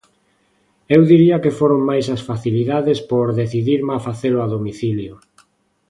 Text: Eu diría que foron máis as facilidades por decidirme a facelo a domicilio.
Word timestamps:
Eu 0.95 1.01
diría 1.11 1.41
que 1.43 1.55
foron 1.59 1.81
máis 1.89 2.05
as 2.15 2.21
facilidades 2.29 2.99
por 3.11 3.27
decidirme 3.41 3.91
a 3.95 3.99
facelo 4.07 4.39
a 4.41 4.47
domicilio. 4.55 5.13